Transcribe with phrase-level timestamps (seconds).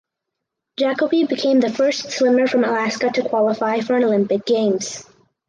[0.79, 5.05] Jacoby became the first swimmer from Alaska to qualify for an Olympic Games.